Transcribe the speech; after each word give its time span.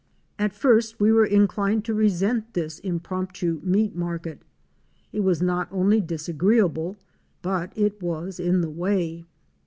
At 0.39 0.51
first 0.51 0.99
we 0.99 1.11
were 1.11 1.27
inclined 1.27 1.85
to 1.85 1.93
resent 1.93 2.55
this 2.55 2.79
impromptu 2.79 3.61
meat 3.63 3.95
market. 3.95 4.41
It 5.13 5.19
was 5.19 5.43
not 5.43 5.67
only 5.71 6.01
disagreeable 6.01 6.97
but 7.43 7.71
it 7.77 8.01
was 8.01 8.39
in 8.39 8.61
the 8.61 8.69
way. 8.71 9.25